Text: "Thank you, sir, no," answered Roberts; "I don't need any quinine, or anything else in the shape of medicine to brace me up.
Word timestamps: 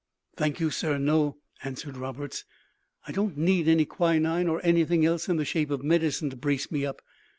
"Thank 0.35 0.59
you, 0.59 0.71
sir, 0.71 0.97
no," 0.97 1.37
answered 1.63 1.95
Roberts; 1.95 2.43
"I 3.07 3.11
don't 3.11 3.37
need 3.37 3.67
any 3.67 3.85
quinine, 3.85 4.47
or 4.47 4.59
anything 4.65 5.05
else 5.05 5.29
in 5.29 5.37
the 5.37 5.45
shape 5.45 5.69
of 5.69 5.83
medicine 5.83 6.31
to 6.31 6.35
brace 6.35 6.71
me 6.71 6.83
up. 6.87 7.03